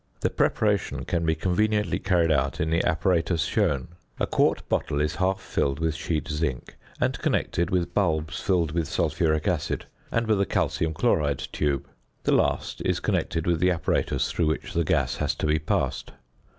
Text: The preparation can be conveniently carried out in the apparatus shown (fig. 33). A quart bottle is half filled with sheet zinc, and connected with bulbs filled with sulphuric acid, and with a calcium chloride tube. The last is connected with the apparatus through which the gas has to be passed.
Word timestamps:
The 0.21 0.31
preparation 0.31 1.05
can 1.05 1.27
be 1.27 1.35
conveniently 1.35 1.99
carried 1.99 2.31
out 2.31 2.59
in 2.59 2.71
the 2.71 2.83
apparatus 2.83 3.43
shown 3.43 3.81
(fig. 3.81 3.87
33). 4.17 4.23
A 4.23 4.25
quart 4.25 4.67
bottle 4.67 4.99
is 4.99 5.17
half 5.17 5.39
filled 5.39 5.77
with 5.79 5.93
sheet 5.93 6.27
zinc, 6.27 6.75
and 6.99 7.19
connected 7.19 7.69
with 7.69 7.93
bulbs 7.93 8.39
filled 8.39 8.71
with 8.71 8.87
sulphuric 8.87 9.47
acid, 9.47 9.85
and 10.11 10.25
with 10.25 10.41
a 10.41 10.45
calcium 10.47 10.95
chloride 10.95 11.47
tube. 11.51 11.87
The 12.23 12.33
last 12.33 12.81
is 12.83 12.99
connected 12.99 13.45
with 13.45 13.59
the 13.59 13.69
apparatus 13.69 14.31
through 14.31 14.47
which 14.47 14.73
the 14.73 14.83
gas 14.83 15.17
has 15.17 15.35
to 15.35 15.45
be 15.45 15.59
passed. 15.59 16.13